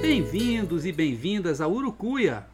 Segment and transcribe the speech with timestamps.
[0.00, 2.46] Bem-vindos e bem-vindas a Urucuia,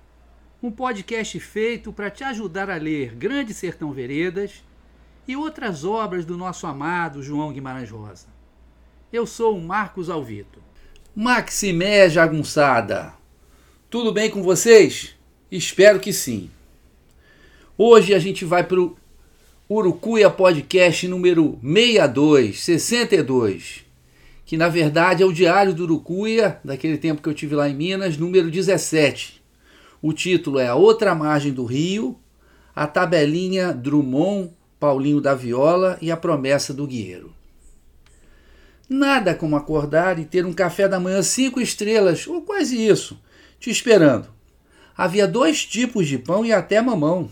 [0.62, 4.62] um podcast feito para te ajudar a ler Grande Sertão Veredas
[5.27, 8.28] e outras obras do nosso amado João Guimarães Rosa.
[9.12, 10.62] Eu sou o Marcos Alvito.
[11.14, 13.12] Maximé Jagunçada,
[13.91, 15.17] tudo bem com vocês?
[15.51, 16.51] Espero que sim.
[17.77, 18.97] Hoje a gente vai para o
[19.69, 23.89] Urucuia Podcast número 62, 62
[24.50, 27.74] que na verdade é o Diário do Urucuia, daquele tempo que eu tive lá em
[27.77, 29.40] Minas, número 17.
[30.02, 32.18] O título é A Outra Margem do Rio,
[32.74, 34.50] a tabelinha Drummond,
[34.80, 37.33] Paulinho da Viola e a promessa do Guerreiro.
[38.88, 43.22] Nada como acordar e ter um café da manhã cinco estrelas, ou quase isso,
[43.61, 44.27] te esperando.
[44.96, 47.30] Havia dois tipos de pão e até mamão.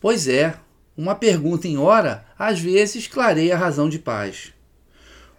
[0.00, 0.54] Pois é,
[0.96, 4.54] uma pergunta em hora às vezes clareia a razão de paz.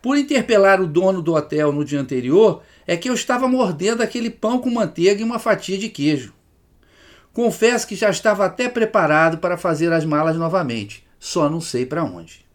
[0.01, 4.29] Por interpelar o dono do hotel no dia anterior, é que eu estava mordendo aquele
[4.29, 6.33] pão com manteiga e uma fatia de queijo.
[7.33, 12.03] Confesso que já estava até preparado para fazer as malas novamente, só não sei para
[12.03, 12.45] onde.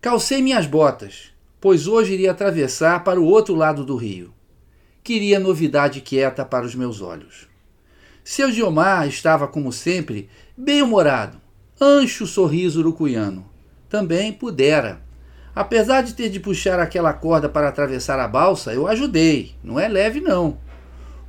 [0.00, 4.32] Calcei minhas botas, pois hoje iria atravessar para o outro lado do rio.
[5.02, 7.48] Queria novidade quieta para os meus olhos.
[8.22, 11.38] Seu Diomar estava, como sempre, bem-humorado,
[11.80, 13.48] ancho sorriso urucuiano.
[13.88, 15.03] Também pudera
[15.54, 19.54] Apesar de ter de puxar aquela corda para atravessar a balsa, eu ajudei.
[19.62, 20.58] Não é leve, não.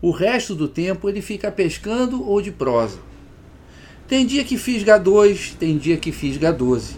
[0.02, 2.98] O resto do tempo ele fica pescando ou de prosa.
[4.08, 6.96] Tem dia que fisga dois, tem dia que fisga doze.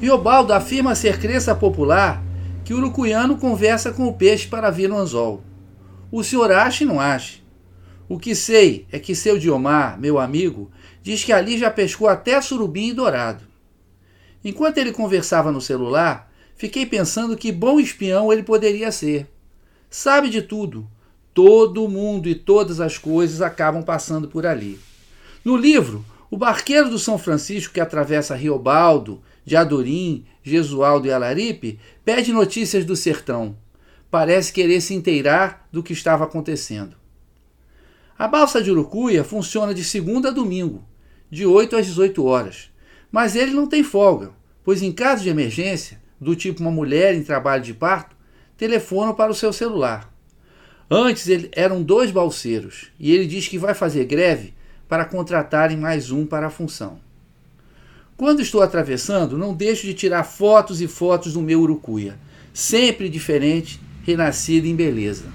[0.00, 2.22] Riobaldo afirma ser crença popular
[2.64, 5.42] que o urucuiano conversa com o peixe para vir no anzol.
[6.10, 7.38] O senhor acha e não acha.
[8.08, 10.70] O que sei é que seu Diomar, meu amigo,
[11.02, 13.44] diz que ali já pescou até surubim e dourado.
[14.44, 19.26] Enquanto ele conversava no celular, fiquei pensando que bom espião ele poderia ser.
[19.88, 20.86] Sabe de tudo.
[21.32, 24.78] Todo mundo e todas as coisas acabam passando por ali.
[25.44, 32.32] No livro, o barqueiro do São Francisco que atravessa Riobaldo, Jadorim, Jesualdo e Alaripe pede
[32.32, 33.56] notícias do sertão.
[34.10, 36.96] Parece querer se inteirar do que estava acontecendo.
[38.16, 40.84] A balsa de Urucuia funciona de segunda a domingo,
[41.30, 42.70] de 8 às 18 horas.
[43.14, 44.32] Mas ele não tem folga,
[44.64, 48.16] pois em caso de emergência, do tipo uma mulher em trabalho de parto,
[48.56, 50.12] telefona para o seu celular.
[50.90, 54.52] Antes ele, eram dois balseiros e ele diz que vai fazer greve
[54.88, 56.98] para contratarem mais um para a função.
[58.16, 62.18] Quando estou atravessando, não deixo de tirar fotos e fotos do meu urucuia,
[62.52, 65.26] sempre diferente, renascido em beleza.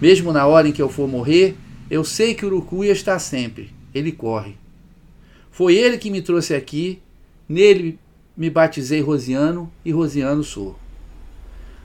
[0.00, 1.56] Mesmo na hora em que eu for morrer,
[1.90, 4.54] eu sei que o urucuia está sempre, ele corre.
[5.50, 7.02] Foi ele que me trouxe aqui,
[7.48, 7.98] nele
[8.36, 10.78] me batizei Rosiano e Rosiano sou.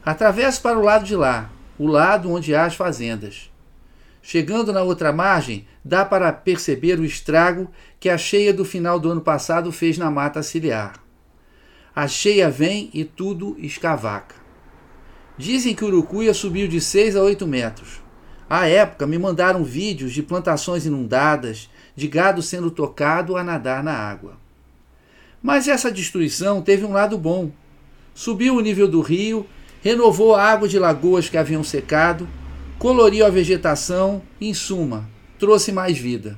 [0.05, 3.51] Atravesso para o lado de lá, o lado onde há as fazendas.
[4.21, 7.69] Chegando na outra margem, dá para perceber o estrago
[7.99, 10.93] que a cheia do final do ano passado fez na mata ciliar.
[11.95, 14.35] A cheia vem e tudo escavaca.
[15.37, 18.01] Dizem que Urucuia subiu de 6 a 8 metros.
[18.49, 23.93] À época, me mandaram vídeos de plantações inundadas, de gado sendo tocado a nadar na
[23.93, 24.37] água.
[25.41, 27.51] Mas essa destruição teve um lado bom.
[28.13, 29.45] Subiu o nível do rio,
[29.81, 32.27] renovou a água de lagoas que haviam secado,
[32.79, 35.07] coloriu a vegetação e, em suma,
[35.37, 36.37] trouxe mais vida.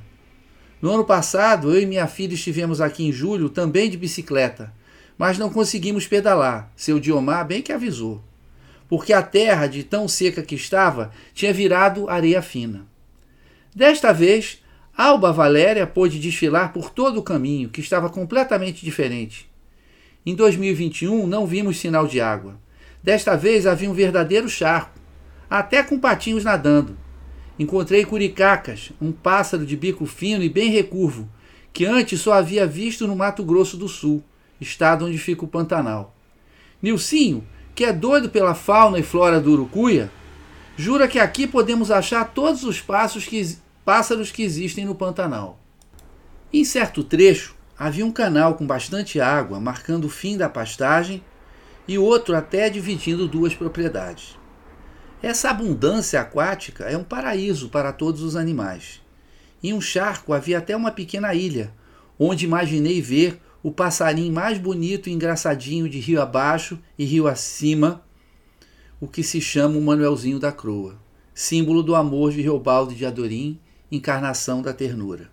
[0.80, 4.72] No ano passado, eu e minha filha estivemos aqui em julho também de bicicleta,
[5.16, 8.22] mas não conseguimos pedalar, seu Diomar bem que avisou,
[8.88, 12.86] porque a terra, de tão seca que estava, tinha virado areia fina.
[13.74, 14.62] Desta vez,
[14.98, 19.48] Alba Valéria pôde desfilar por todo o caminho, que estava completamente diferente.
[20.26, 22.58] Em 2021 não vimos sinal de água.
[23.00, 24.98] Desta vez havia um verdadeiro charco,
[25.48, 26.98] até com patinhos nadando.
[27.56, 31.28] Encontrei curicacas, um pássaro de bico fino e bem recurvo,
[31.72, 34.20] que antes só havia visto no Mato Grosso do Sul,
[34.60, 36.12] estado onde fica o Pantanal.
[36.82, 40.10] Nilcinho, que é doido pela fauna e flora do Urucuia,
[40.76, 45.58] jura que aqui podemos achar todos os que, pássaros que existem no Pantanal.
[46.52, 51.24] Em certo trecho, havia um canal com bastante água marcando o fim da pastagem
[51.88, 54.38] e outro até dividindo duas propriedades.
[55.22, 59.00] Essa abundância aquática é um paraíso para todos os animais.
[59.62, 61.72] Em um charco havia até uma pequena ilha,
[62.18, 68.04] onde imaginei ver o passarinho mais bonito e engraçadinho de rio abaixo e rio acima,
[69.00, 71.00] o que se chama o Manuelzinho da Croa,
[71.32, 73.58] símbolo do amor de Reobaldo de Adorim,
[73.90, 75.30] encarnação da ternura.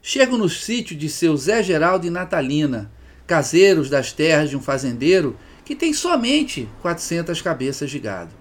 [0.00, 2.90] Chego no sítio de seu Zé Geraldo e Natalina,
[3.26, 8.32] caseiros das terras de um fazendeiro que tem somente 400 cabeças de gado.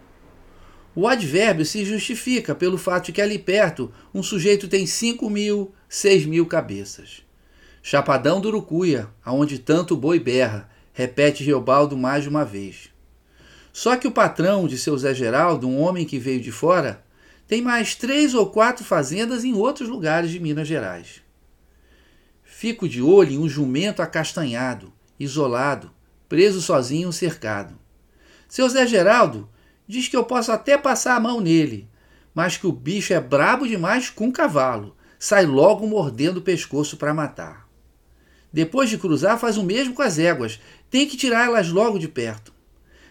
[0.96, 5.72] O advérbio se justifica pelo fato de que ali perto um sujeito tem cinco mil,
[5.88, 7.22] seis mil cabeças.
[7.84, 12.90] Chapadão do Urucuia, aonde tanto boi berra, repete Reobaldo mais de uma vez.
[13.72, 17.04] Só que o patrão de seu Zé Geraldo, um homem que veio de fora,
[17.48, 21.22] tem mais três ou quatro fazendas em outros lugares de Minas Gerais.
[22.44, 25.92] Fico de olho em um jumento acastanhado, isolado,
[26.28, 27.78] preso sozinho cercado.
[28.48, 29.50] Seu Zé Geraldo
[29.88, 31.88] Diz que eu posso até passar a mão nele,
[32.36, 34.96] mas que o bicho é brabo demais com cavalo.
[35.18, 37.68] Sai logo mordendo o pescoço para matar.
[38.52, 40.60] Depois de cruzar, faz o mesmo com as éguas.
[40.90, 42.54] Tem que tirar elas logo de perto.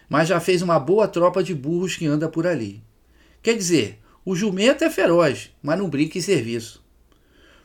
[0.07, 2.81] Mas já fez uma boa tropa de burros que anda por ali.
[3.41, 6.83] Quer dizer, o jumento é feroz, mas não brinca em serviço.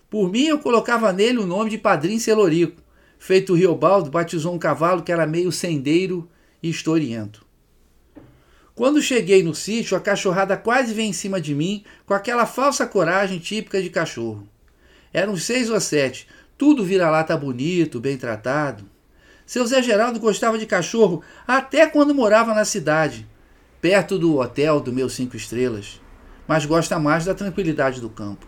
[0.09, 2.81] Por mim, eu colocava nele o nome de Padrinho Celorico.
[3.19, 6.31] Feito o Riobaldo batizou um cavalo que era meio sendeiro
[6.62, 7.44] e historiento.
[8.76, 12.87] Quando cheguei no sítio, a cachorrada quase veio em cima de mim com aquela falsa
[12.87, 14.47] coragem típica de cachorro.
[15.12, 18.88] Eram seis ou sete, tudo vira-lata bonito, bem tratado.
[19.44, 23.26] Seu Zé Geraldo gostava de cachorro até quando morava na cidade,
[23.81, 26.00] perto do hotel do meu cinco estrelas,
[26.47, 28.47] mas gosta mais da tranquilidade do campo.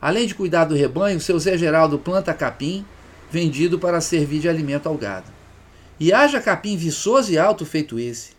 [0.00, 2.84] Além de cuidar do rebanho, seu Zé Geraldo planta capim,
[3.30, 5.26] vendido para servir de alimento ao gado.
[5.98, 8.32] E haja capim viçoso e alto feito esse.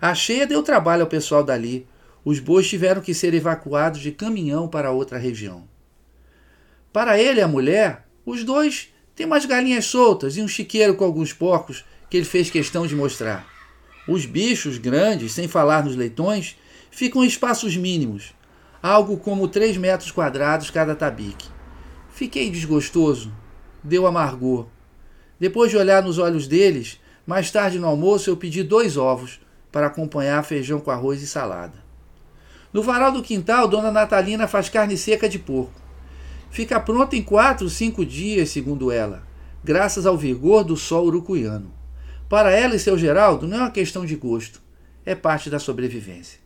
[0.00, 1.86] A cheia deu trabalho ao pessoal dali.
[2.24, 5.68] Os bois tiveram que ser evacuados de caminhão para outra região.
[6.92, 11.04] Para ele e a mulher, os dois têm umas galinhas soltas e um chiqueiro com
[11.04, 13.46] alguns porcos que ele fez questão de mostrar.
[14.08, 16.56] Os bichos grandes, sem falar nos leitões,
[16.94, 18.32] ficam espaços mínimos,
[18.80, 21.48] algo como 3 metros quadrados cada tabique.
[22.08, 23.32] Fiquei desgostoso,
[23.82, 24.68] deu amargor.
[25.40, 29.40] Depois de olhar nos olhos deles, mais tarde no almoço eu pedi dois ovos,
[29.72, 31.82] para acompanhar feijão com arroz e salada.
[32.72, 35.82] No varal do quintal, Dona Natalina faz carne seca de porco.
[36.48, 39.26] Fica pronta em quatro, cinco dias, segundo ela,
[39.64, 41.74] graças ao vigor do sol urucuiano.
[42.28, 44.62] Para ela e seu Geraldo, não é uma questão de gosto,
[45.04, 46.43] é parte da sobrevivência.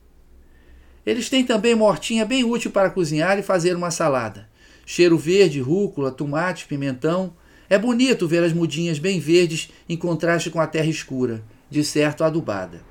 [1.08, 4.46] Eles têm também mortinha bem útil para cozinhar e fazer uma salada.
[4.84, 7.32] Cheiro verde, rúcula, tomate, pimentão.
[7.66, 12.24] É bonito ver as mudinhas bem verdes em contraste com a terra escura, de certo
[12.24, 12.82] adubada.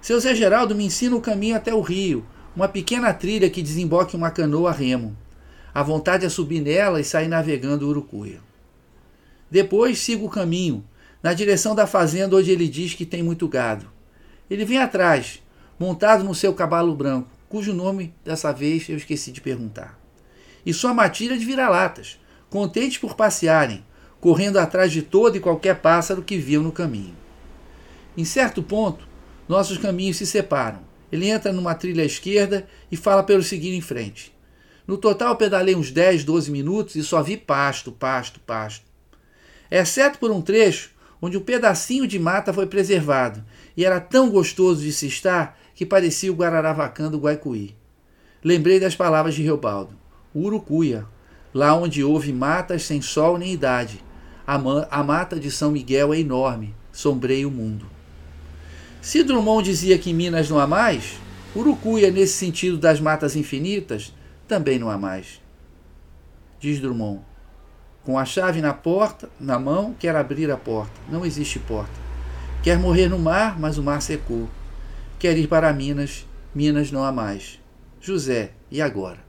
[0.00, 2.24] Seu Zé Geraldo me ensina o caminho até o rio,
[2.56, 5.14] uma pequena trilha que desemboca em uma canoa a remo.
[5.74, 8.40] A vontade é subir nela e sair navegando o Urucuia.
[9.50, 10.82] Depois sigo o caminho,
[11.22, 13.86] na direção da fazenda onde ele diz que tem muito gado.
[14.48, 15.42] Ele vem atrás,
[15.78, 19.96] montado no seu cavalo branco, cujo nome dessa vez eu esqueci de perguntar.
[20.66, 22.18] E sua matilha de vira-latas,
[22.50, 23.84] contentes por passearem,
[24.20, 27.14] correndo atrás de todo e qualquer pássaro que viam no caminho.
[28.16, 29.06] Em certo ponto,
[29.48, 30.80] nossos caminhos se separam.
[31.12, 34.34] Ele entra numa trilha à esquerda e fala eu seguir em frente.
[34.84, 38.84] No total, pedalei uns 10, 12 minutos e só vi pasto, pasto, pasto.
[39.70, 40.90] Exceto por um trecho
[41.22, 43.44] onde um pedacinho de mata foi preservado
[43.76, 47.74] e era tão gostoso de se estar que parecia o Guararavacã do Guaicuí.
[48.42, 49.96] Lembrei das palavras de Reobaldo.
[50.34, 51.06] Urucuia,
[51.52, 54.02] lá onde houve matas sem sol nem idade.
[54.46, 54.54] A,
[54.90, 57.86] a mata de São Miguel é enorme, sombreia o mundo.
[59.00, 61.18] Se Drummond dizia que Minas não há mais,
[61.56, 64.12] Urucuia, nesse sentido das matas infinitas,
[64.48, 65.40] também não há mais.
[66.58, 67.20] Diz Drummond.
[68.02, 70.92] Com a chave na porta, na mão, quer abrir a porta.
[71.08, 71.92] Não existe porta.
[72.62, 74.48] Quer morrer no mar, mas o mar secou.
[75.18, 77.58] Quer ir para Minas, Minas não há mais.
[78.00, 79.24] José, e agora?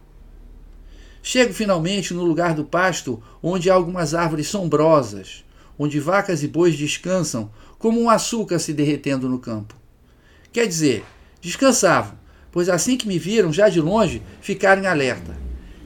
[1.24, 5.44] Chego finalmente no lugar do pasto onde há algumas árvores sombrosas,
[5.78, 7.50] onde vacas e bois descansam
[7.80, 9.76] como um açúcar se derretendo no campo.
[10.52, 11.04] Quer dizer,
[11.42, 12.18] descansavam,
[12.52, 15.36] pois assim que me viram, já de longe, ficaram em alerta.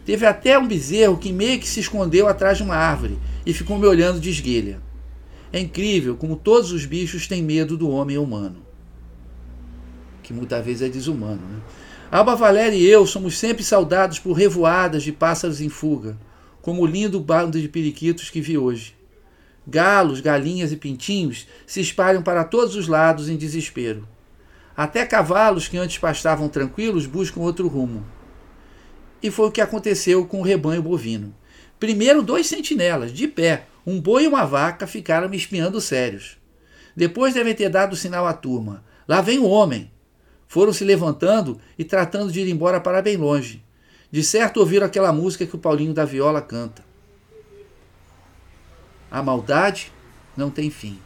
[0.05, 3.77] Teve até um bezerro que meio que se escondeu atrás de uma árvore e ficou
[3.77, 4.81] me olhando de esguelha.
[5.53, 8.68] É incrível como todos os bichos têm medo do homem humano.
[10.29, 11.59] Que muitas vezes é desumano, né?
[12.11, 16.15] Alba Valéria e eu somos sempre saudados por revoadas de pássaros em fuga,
[16.61, 18.95] como o lindo bando de periquitos que vi hoje.
[19.65, 24.07] Galos, galinhas e pintinhos se espalham para todos os lados em desespero.
[24.77, 28.05] Até cavalos que antes pastavam tranquilos buscam outro rumo.
[29.23, 31.33] E foi o que aconteceu com o rebanho bovino.
[31.79, 36.37] Primeiro, dois sentinelas, de pé, um boi e uma vaca, ficaram me espiando sérios.
[36.95, 38.83] Depois devem ter dado sinal à turma.
[39.07, 39.89] Lá vem o homem.
[40.49, 43.63] Foram se levantando e tratando de ir embora para bem longe.
[44.11, 46.83] De certo ouviram aquela música que o Paulinho da Viola canta.
[49.11, 49.91] A maldade
[50.35, 50.99] não tem fim.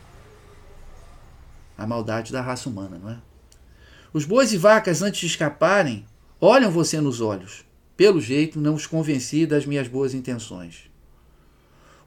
[1.77, 3.17] A maldade da raça humana, não é?
[4.13, 6.05] Os bois e vacas, antes de escaparem,
[6.39, 7.65] olham você nos olhos.
[7.97, 10.89] Pelo jeito, não os convenci das minhas boas intenções.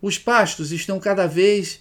[0.01, 1.81] Os pastos estão cada vez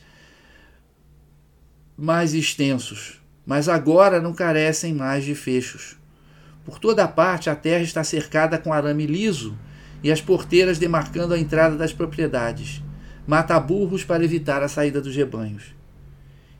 [1.97, 5.97] mais extensos mas agora não carecem mais de fechos.
[6.63, 9.57] Por toda parte a terra está cercada com arame liso
[10.03, 12.81] e as porteiras demarcando a entrada das propriedades.
[13.27, 15.75] Mata burros para evitar a saída dos rebanhos.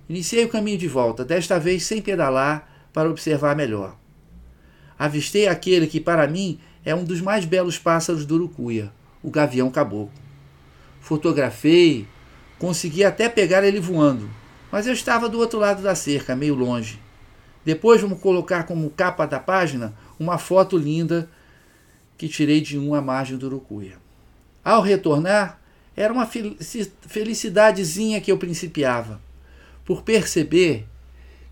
[0.08, 3.96] Iniciei o caminho de volta, desta vez sem pedalar, para observar melhor.
[4.98, 9.70] Avistei aquele que, para mim, é um dos mais belos pássaros do Urucuia, o gavião
[9.70, 10.14] caboclo.
[11.02, 12.08] Fotografei,
[12.58, 14.30] consegui até pegar ele voando,
[14.76, 17.00] mas eu estava do outro lado da cerca, meio longe.
[17.64, 21.30] Depois vamos colocar como capa da página uma foto linda
[22.18, 23.94] que tirei de um à margem do Urucuia.
[24.62, 25.62] Ao retornar,
[25.96, 26.28] era uma
[27.08, 29.22] felicidadezinha que eu principiava,
[29.86, 30.86] por perceber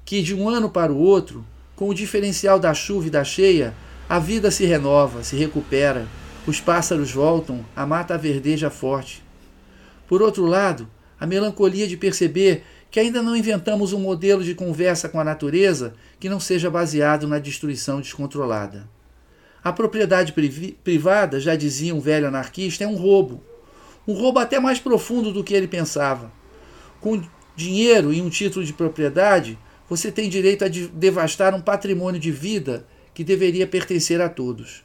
[0.03, 1.45] que de um ano para o outro,
[1.77, 3.73] com o diferencial da chuva e da cheia,
[4.09, 6.09] a vida se renova, se recupera,
[6.45, 9.23] os pássaros voltam, a mata verdeja forte.
[10.09, 15.09] Por outro lado, a melancolia de perceber que ainda não inventamos um modelo de conversa
[15.09, 18.87] com a natureza que não seja baseado na destruição descontrolada.
[19.63, 20.31] A propriedade
[20.83, 23.43] privada, já dizia um velho anarquista, é um roubo.
[24.07, 26.31] Um roubo até mais profundo do que ele pensava.
[27.01, 27.19] Com
[27.55, 29.57] dinheiro e um título de propriedade,
[29.89, 34.83] você tem direito a devastar um patrimônio de vida que deveria pertencer a todos.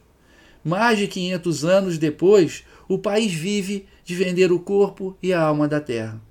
[0.65, 5.69] Mais de 500 anos depois, o país vive de vender o corpo e a alma
[5.69, 6.27] da terra.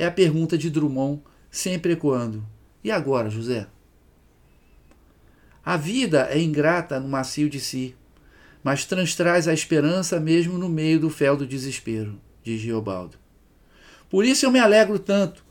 [0.00, 2.42] É a pergunta de Drummond, sempre ecoando:
[2.82, 3.66] E agora, José?
[5.62, 7.94] A vida é ingrata no macio de si,
[8.64, 13.18] mas transtraz a esperança mesmo no meio do fel do desespero, diz Geobaldo.
[14.08, 15.44] Por isso eu me alegro tanto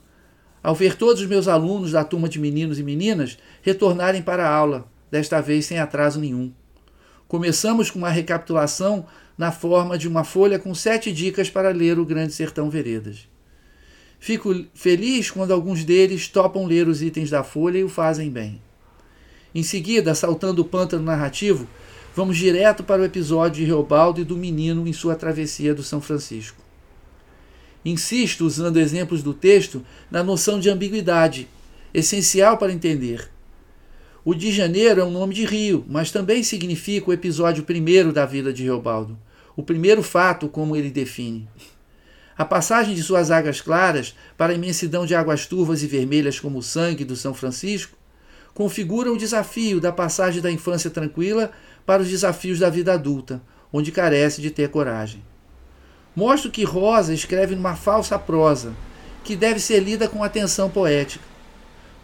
[0.60, 4.52] ao ver todos os meus alunos da turma de meninos e meninas retornarem para a
[4.52, 6.52] aula, desta vez sem atraso nenhum.
[7.28, 9.06] Começamos com uma recapitulação
[9.38, 13.29] na forma de uma folha com sete dicas para ler o Grande Sertão Veredas.
[14.20, 18.60] Fico feliz quando alguns deles topam ler os itens da folha e o fazem bem.
[19.54, 21.66] Em seguida, saltando o pântano narrativo,
[22.14, 26.02] vamos direto para o episódio de Reobaldo e do menino em sua travessia do São
[26.02, 26.62] Francisco.
[27.82, 31.48] Insisto, usando exemplos do texto, na noção de ambiguidade,
[31.94, 33.30] essencial para entender.
[34.22, 38.26] O de Janeiro é um nome de rio, mas também significa o episódio primeiro da
[38.26, 39.18] vida de Reobaldo,
[39.56, 41.48] o primeiro fato, como ele define.
[42.40, 46.60] A passagem de suas águas claras para a imensidão de águas turvas e vermelhas como
[46.60, 47.98] o sangue do São Francisco
[48.54, 51.52] configura o desafio da passagem da infância tranquila
[51.84, 55.22] para os desafios da vida adulta, onde carece de ter coragem.
[56.16, 58.72] Mostro que Rosa escreve numa falsa prosa,
[59.22, 61.22] que deve ser lida com atenção poética.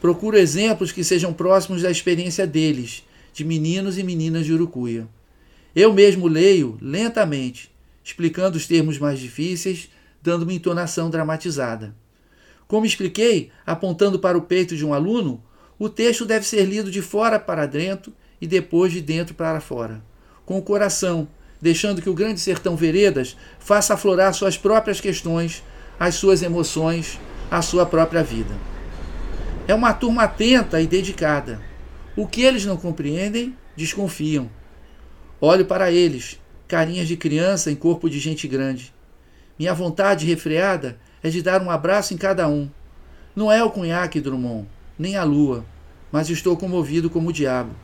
[0.03, 5.09] Procuro exemplos que sejam próximos da experiência deles, de meninos e meninas de Urucuia.
[5.75, 7.71] Eu mesmo leio lentamente,
[8.05, 9.89] explicando os termos mais difíceis,
[10.27, 11.95] dando uma entonação dramatizada.
[12.67, 15.41] Como expliquei, apontando para o peito de um aluno,
[15.79, 20.03] o texto deve ser lido de fora para dentro e depois de dentro para fora,
[20.45, 21.29] com o coração,
[21.63, 25.63] deixando que o Grande Sertão Veredas faça aflorar suas próprias questões,
[25.99, 28.55] as suas emoções, a sua própria vida.
[29.69, 31.63] É uma turma atenta e dedicada.
[32.17, 34.51] O que eles não compreendem, desconfiam.
[35.41, 38.96] Olho para eles, carinhas de criança em corpo de gente grande.
[39.59, 42.69] Minha vontade refreada é de dar um abraço em cada um.
[43.35, 44.67] Não é o cunhaque, Drummond,
[44.99, 45.65] nem a lua,
[46.13, 47.75] mas estou comovido como o diabo.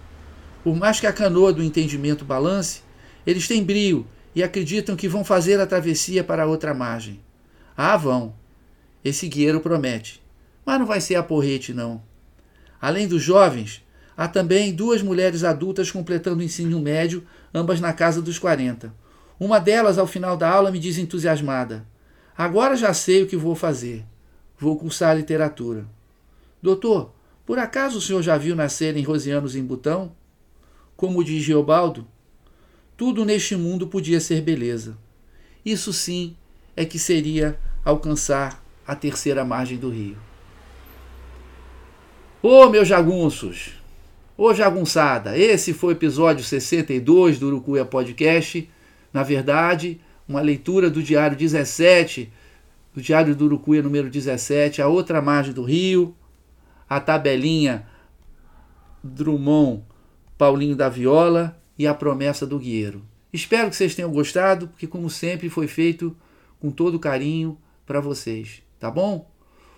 [0.63, 2.83] Por mais que a canoa do entendimento balance,
[3.27, 7.21] eles têm brio e acreditam que vão fazer a travessia para a outra margem.
[7.77, 8.35] Ah, vão.
[9.05, 10.23] Esse guieiro promete.
[10.65, 12.03] Mas não vai ser a porrete, não.
[12.81, 13.83] Além dos jovens,
[14.17, 18.95] há também duas mulheres adultas completando o ensino médio, ambas na casa dos 40.
[19.39, 21.87] Uma delas, ao final da aula, me diz entusiasmada:
[22.37, 24.05] Agora já sei o que vou fazer.
[24.59, 25.87] Vou cursar literatura.
[26.63, 27.13] Doutor,
[27.45, 30.13] por acaso o senhor já viu nascerem rosianos em Butão?
[30.97, 32.07] Como diz Geobaldo,
[32.97, 34.97] tudo neste mundo podia ser beleza.
[35.65, 36.37] Isso sim
[36.77, 40.17] é que seria alcançar a terceira margem do rio.
[42.43, 43.73] Ô oh, meus jagunços!
[44.37, 45.37] Ô oh, jagunçada!
[45.37, 48.69] Esse foi o episódio 62 do Urucuia Podcast.
[49.13, 52.33] Na verdade, uma leitura do Diário 17,
[52.95, 56.15] do Diário do Urucuia número 17, a outra margem do rio,
[56.89, 57.87] a tabelinha
[59.03, 59.83] Drummond
[60.39, 63.03] Paulinho da Viola e a promessa do Guieiro.
[63.33, 66.17] Espero que vocês tenham gostado, porque como sempre foi feito
[66.61, 69.31] com todo carinho para vocês, tá bom?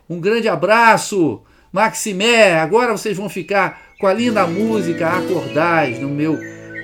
[0.08, 2.58] Um grande abraço, Maximé.
[2.58, 6.36] Agora vocês vão ficar com a linda música Acordais do meu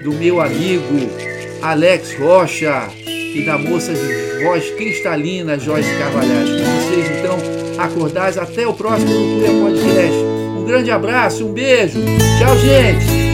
[0.03, 6.49] do meu amigo Alex Rocha e da moça de voz cristalina Joyce Carvalhais.
[6.49, 7.39] Com vocês então
[7.79, 10.19] acordais até o próximo Cultura Podcast.
[10.59, 12.01] Um grande abraço, um beijo.
[12.39, 13.30] Tchau, gente.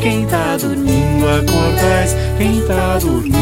[0.00, 3.36] quem tá dormindo acordais, quem tá dormindo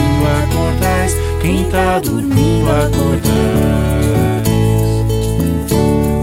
[0.45, 3.87] acordais, quem tá dormindo acordais.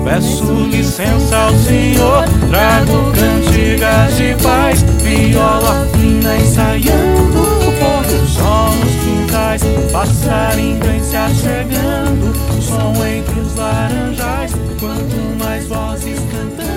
[0.04, 8.72] Peço licença ao Senhor, trago cantigas de paz, viola fina ensaiando, o pôr do sol
[8.76, 16.73] nos quintais, passarinho vem se achegando, som entre os laranjais, quanto mais vozes cantando.